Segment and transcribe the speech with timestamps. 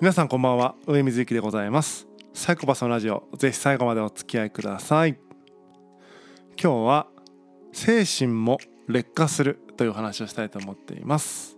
[0.00, 0.76] 皆さんこんばんは。
[0.86, 2.06] 上水幸でございます。
[2.32, 5.18] サイコパスのラジオぜひ最後までお付き合いください。
[6.50, 7.08] 今日は
[7.72, 11.57] 精神も劣化するという話をしたいと思っています。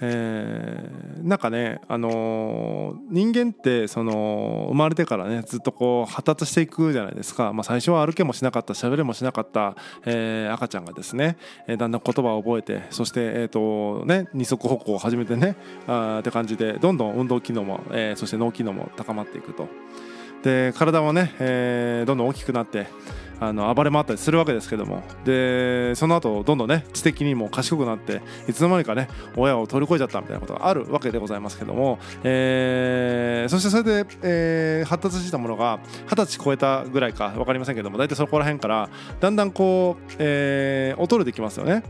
[0.00, 15.56] えー、なんかね、あのー、人間ってその生まれてからねずっとこう発達していくじゃないですか、まあ、最初は歩けもしなかった喋れもしなかった、えー、赤ちゃんがですね、えー、だんだん言葉を覚えてそして、えーとね、二足歩行を始めてね
[15.86, 19.68] あって感じでどんどん運動機能も、えー、そして脳機能も高まっていくと。
[20.42, 22.86] で体もね、えー、どんどん大きくなって
[23.40, 25.02] あの暴れ回ったりするわけですけども。
[25.24, 38.88] でその後どんどんね知的にも賢くなっていつの間にかね親を取り越えちゃったみたいなことがあるわけでございますけども、えー、そしてそれで、えー、発達したものが二十歳超えたぐらいか分かりませんけども大体そこら辺から
[39.20, 41.82] だんだんこう、えー、衰えてきますよね。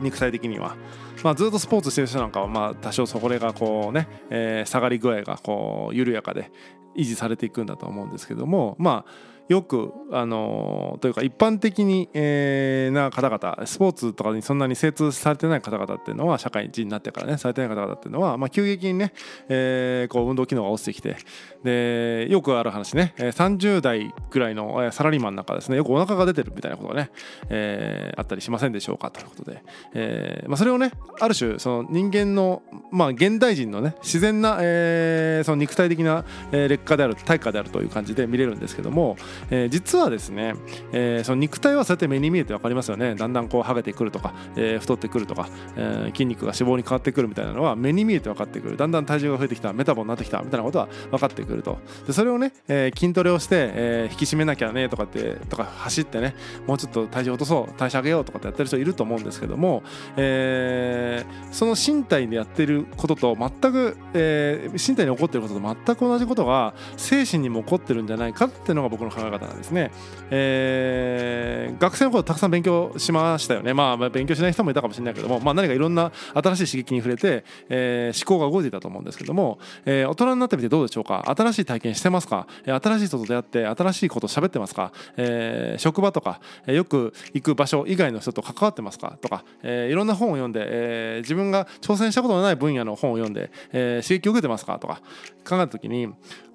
[0.00, 0.76] 肉体的には。
[1.24, 6.52] まあ、ずっとスポーツしてる人なんかはまあ多少そこがこうね、えー、下がり具合がこう緩やかで
[6.96, 19.12] 維持されていくんだと思うんですけどもまあよくあのというか一般的に、えー、な方々スポーツとかにそんなに精通されてない方々っていうのは社会人になってからねされてない方々っていうのは、まあ、急激にね、
[19.48, 21.16] えー、こう運動機能が落ちてきて
[21.62, 27.10] でよくある話ね30代ぐらいのサラリーマンなんかですねよくお腹が出てるみたいなことがね、
[27.48, 29.62] えー、あったりしませんでしょうかということで、
[29.94, 39.16] えーまあ、それをねある種その人間の、まあ、現代人のね自然な、えー、その肉体的な劣化である対価であるという感じで見れるんですけども
[39.50, 40.54] えー、実はですね、
[40.92, 43.14] えー、その肉体はそうやって目に見えて分かりますよね。
[43.14, 48.76] だんだんこう剥げてくるとか、えー、太ってくるとか、えー、筋肉が脂肪に変わってくるみたいなのは目に見えて分かってくる。
[48.76, 51.78] だんだん体重が増えてきたメタボになってきたみたいなことは分かってくると。
[52.06, 56.34] でそれをね、えー、筋トレをして、えー、引き締めなきゃねとかってとか走ってね
[56.66, 59.82] もうちょっと体重落とそう代謝上げようとかってやってる人いると思うんですけども、
[60.16, 69.90] えー、その身体でやってることと全く、えー、身体に起こってることと全く同じことが精神にも起こってるんじゃないかっていうのが僕の考え方なんですね。
[70.30, 73.74] えー、学生の頃たくさん勉強しましたよね。
[73.74, 81.24] まあ、勉強しない人もいたかもしれないけども、まあ、何かいろんな新しい刺激に触れて、えー、思考が動いていたと思うんですけども、えー、大人になってみてどうでしょうか？
[81.36, 82.46] 新しい体験してますか？
[82.64, 89.18] 新しい人と出会って新しいこと喋ってますか、えー、職場とか、よく行く場所以外の人と関わってますか？
[89.20, 94.78] とか、えー、いろんな本を読んで、えー、自分が挑戦したことのない分野の本を読んで、えー、刺激を受けてますか？
[94.78, 95.00] とか
[95.48, 96.08] 考えた時に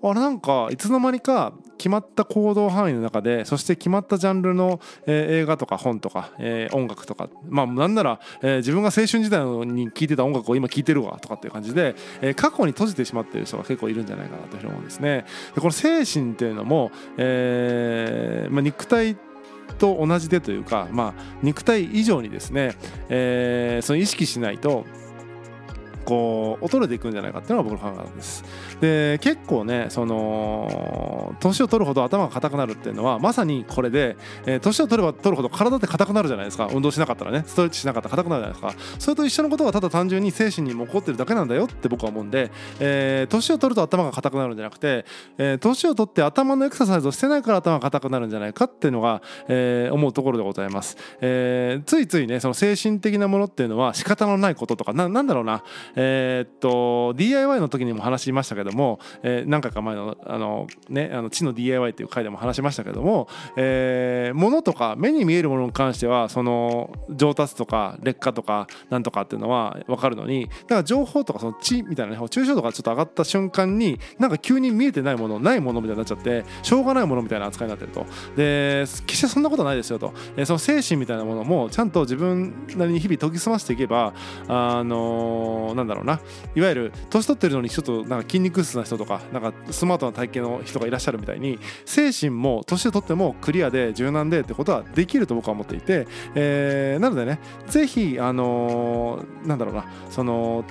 [0.03, 15.25] あれなんかいつの間にか決まった行動範囲の中でそして決まったジャンルの、えー、映画とか本とか、えー、音楽とかまあなんなら、えー、自分が青春時代に聴いてた音楽を今聴いてるわとかっていう感じで、えー、過去に閉じてしまっている人が結構いるんじゃないかなというふうに思うんですね。
[15.55, 19.17] でこの精神っていうのも、えーまあ、肉体
[19.77, 22.75] と同じでというか、まあ、肉体以上にですね、
[23.09, 24.85] えー、その意識しないと
[26.11, 28.43] こう衰えていくんじゃないかっていうのが僕の考えです。
[28.81, 36.67] で結構ねその年を取るほど頭が硬くなるっていうのはまさにこれで、えー、年を取れば取るほど体って硬くなるじゃないですか。
[36.69, 38.99] 運動しなかったらねストレッチしなかったら硬くなるじゃないですか。
[38.99, 42.51] それと一緒のことがただ単純に精神にも起こってるだけなんだよって僕は思うんで、
[42.81, 45.05] えー、年を取ると頭が硬くなるんじゃなくて、
[45.37, 55.63] えー、年を取って頭のエクササイズをしてないから頭が硬くなるんじゃないかっていうのが、えー、思うところでございます、えー、ついついねその精神的なものっていうのは仕方のないこととかななんだろうな、
[56.03, 78.05] えっと DIY の時にも話しましたけども、えー、何回か前のあの、ね、あの地の DIY っていう回でも話しましたけども、えー、物とか目に見えるものに関してはその上達とか劣化とかなんとかっていうのは分かるのにだから情報とかその地みたいなね抽象度がちょっと上がった瞬間になんか急に見えてないものないものみたいになっちゃってしょうがないものみたいな扱いになってると。
[78.35, 84.13] で決してそんなことないですよと、えー、その精神みたいなものもちゃんと自分なりに日々研ぎ澄ましていけば
[84.47, 86.19] あのー、なんだろうな。
[86.55, 100.63] いわゆる年取ってるのにちょっとなんか筋肉質な人とかなんかスマートな体型の人がいらっしゃるみたいに精神も年を取ってもクリアで柔軟でってことはできると僕は思っていて、えー、なのでね是非あのー、なんだろうなその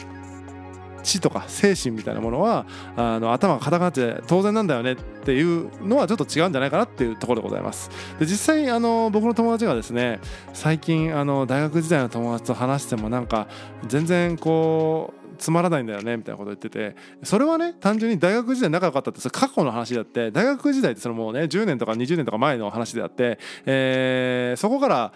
[1.02, 2.67] 知とか精神みたいなものは
[2.97, 7.91] あの頭が硬くなって当然なんだよねっていうのはちょっと違うんじゃないかなっていうところでございます。
[8.19, 10.20] で実際あの僕の友達がですね
[10.52, 13.49] 最近あの大学時代の友達と話してもなんか
[13.87, 25.12] 全然こうつまらないんだよねみたいなこと言っててそれはね単純に大学時代仲良かったってそれ過去の話であって大学時代ってそのもうね10年とか20年とか前の話であって、えー、そこから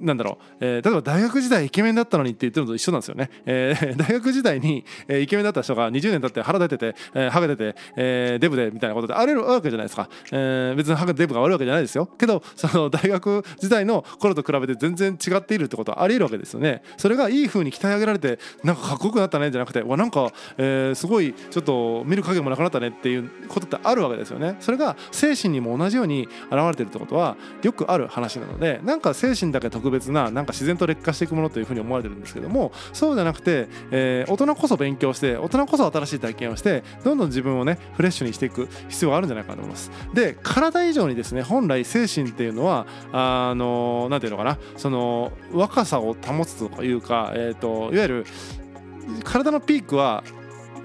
[0.00, 12.06] なんだろう、えー、例えば大学時代イケメンだったのにって言ってるのと一緒なんですよね、えー、 大学時代に、えー、イケメンだった人が20年経って腹出てて、えー、ハゲてて、えー、デブでみたいなことであれるわけじゃないですか、えー、別にハゲデブが悪いわけじゃないですよ。
[12.06, 16.82] けどその大学時代の頃と比べて全然違っているってことはありえるわけですよね。
[16.96, 24.56] それがいい風に鍛え上げられてなんかかっこよくなったねじゃなくてわなんか、えー、すごいちょっと見る影もなくなったねっていうことってあるわけですよね。
[24.60, 39.90] それが精神にも同じように現れてるってことはよくある話なのでなんか精神だけ特別ななんか自然と劣化していくものというふうに思われてるんですけどもそうじゃなくて、えー、大人こそ勉強して大人こそ新しい体験をしてどんどん自分をねフレッシュにしていく必要があるんじゃないかなと思います。
[40.14, 48.26] で体以上にですね本来精神っていうのはあの何ていうのかなその若さを保つというか、えーといわゆる
[49.22, 50.24] 体のピークは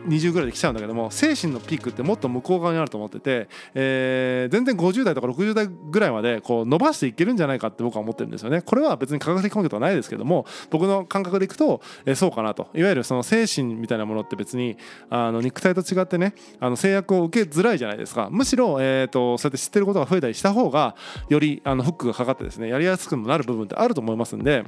[0.08, 14.78] 20ぐらいで来ちゃうんだけども精神のピークってもっと向こう側にあると思ってて、えー、全然50代とか60代ぐらいまでこう伸ばしていけるんじゃないかって僕は思ってるんですよねこれは別に科学的根拠とはないですけども僕の感覚でいくと、えー、そうかなといわゆるその精神みたいなものって別に
[15.10, 20.96] あの肉体と違ってねあの制約を受けづらいじゃないですかむしろ、えーと、そうやって知ってることが増えたりした方が
[21.30, 24.64] よりあのフックがかかってですねやりやすくもなる部分ってあると思いますんで。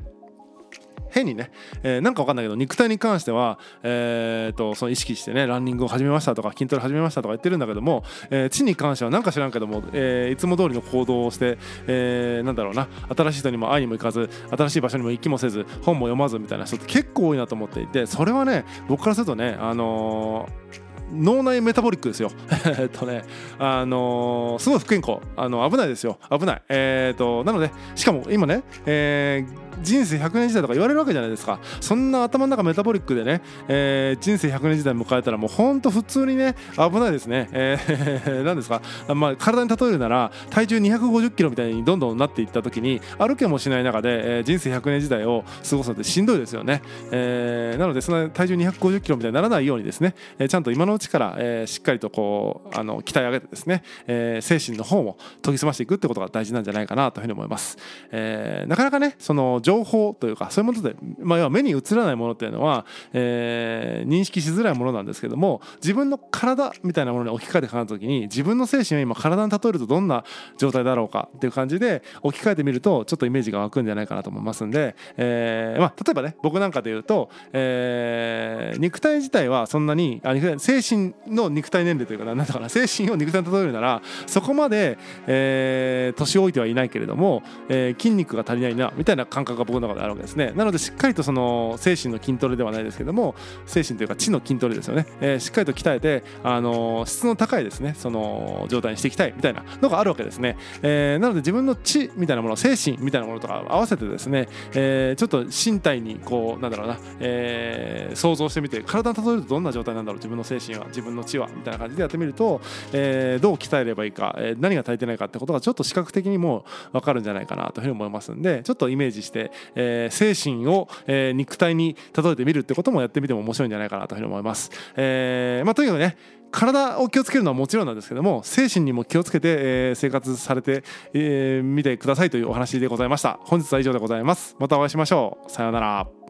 [1.12, 1.52] 変にね、
[1.84, 22.32] えー、なんか分かんないけど肉体に関しては、えーと、その意識してねランニングを始めましたとか筋トレ始めましたとか言ってるんだけども、えー、地に関してはなんか知らんけども、えー、いつも通りの行動をして、えー、なんだろうな新しい人にも会いにも行かず新しい場所にも行きもせず本も読まずみたいな人って結構多いなと思っていてそれはね僕からするとねあのー脳内メタボリックですよ。
[22.80, 23.24] えっとね、
[23.60, 25.20] あのー、すごい不健康。
[25.36, 26.18] あの、危ないですよ。
[26.30, 26.62] 危ない。
[26.70, 38.82] えー、っと、なので、しかも今ね、えー、人生100年時代とか言われるわけじゃないですかそんな頭の中メタボリックでね、えー、人生100年時代迎えたらもうほんと普通にね危ないですね、えー、 何ですか、
[39.14, 46.82] まあ、体に例えるなら体重250キロみたいにどんどんなっていった時に歩けもしない中で、えー、人生100年時代を過ごすのってしんどいですよね、
[47.12, 57.78] えー、なのでその体重250キロみたいにならないようにですね、えー、ちゃんと今のうちから、えー、しっかりとこうあの鍛え上げてですね、えー、精神の方も研ぎ澄ましていくってことが大事なんじゃないかなというふうに思います、
[58.12, 70.24] えー、なかなかねその情報というかそういうもので、まあ、要は目に映らないものっていうのは、えー、認識しづらいものなんですけども自分の体みたいなものに置き換えて考えた時に自分の精神を今体に例えるとどんな
[70.58, 84.98] 状態だろうかっていう感じで置き換えてみるとちょっとイメージが湧くんじゃないかなと思いますんで、えーまあ、例えばね僕なんかで言うと、えー、肉体自体はそんなにあ精神の肉体年齢というか何だかな精神を肉体に例えるならそこまで、
[85.28, 90.54] えー、年老いてはいないけれども、えー、筋肉が足りないなみたいな感覚が僕の中であるわけですね。
[90.56, 93.36] なのでしっかりとその精神の筋トレではないですけども
[93.66, 112.62] 精神というか知の筋トレですよね、えー、しっかりと鍛えて、あの質の高いですねその状態にしていきたいみたいなのがあるわけですね、えー、なので自分の知みたいなもの精神みたいなものとか合わせてですね、えー、ちょっと身体にこうなんだろうな、えー、想像してみて体に例えるとどんな状態なんだろう自分の精神は自分の知はみたいな感じでやってみると、
[112.94, 124.72] えー、どう鍛えればいいか、えー、何が足りてないかってことがちょっと視覚的にも分かるんじゃないかなというふうに思いますんでちょっとイメージして、えー、精神を、え、肉体に例えてみるってこともやってみても面白いんじゃないかなというふうに思います。
[124.96, 126.18] えーまあ、とにかくね
[126.52, 129.56] 体を気をつけるのはもちろんなんですけども精神にも気をつけて、
[129.92, 133.40] え、生活されてみ、えー、てくださいというお話でございました。
[133.44, 134.56] 本日は以上でございます。
[134.60, 135.52] またお会いしましょう。
[135.52, 136.21] さようなら。